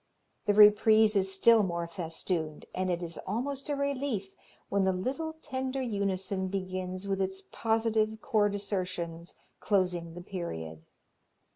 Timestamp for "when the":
4.67-4.91